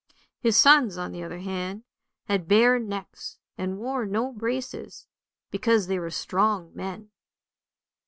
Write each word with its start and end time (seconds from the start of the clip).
His 0.39 0.57
sons, 0.57 0.97
on 0.97 1.11
the 1.11 1.21
other 1.21 1.37
hand, 1.37 1.83
had 2.23 2.47
bare 2.47 2.79
necks 2.79 3.37
and 3.55 3.77
wore 3.77 4.03
no 4.03 4.31
braces, 4.31 5.05
because 5.51 5.85
they 5.85 5.99
were 5.99 6.09
strong 6.09 6.71
men. 6.73 7.11